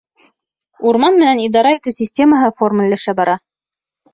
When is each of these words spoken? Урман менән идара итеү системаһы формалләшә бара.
Урман 0.91 1.19
менән 1.23 1.43
идара 1.43 1.75
итеү 1.81 1.93
системаһы 1.99 2.51
формалләшә 2.63 3.17
бара. 3.21 3.37